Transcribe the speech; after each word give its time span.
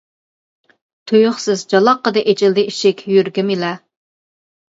تۇيۇقسىز 1.11 1.63
جالاققىدە 1.73 2.25
ئېچىلدى 2.33 2.65
ئىشىك 2.73 3.05
يۈرىكىم 3.17 3.53
ئىلە. 3.59 3.71